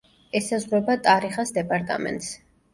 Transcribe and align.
ესაზღვრება 0.39 0.95
ტარიხას 1.09 1.55
დეპარტამენტს. 1.61 2.35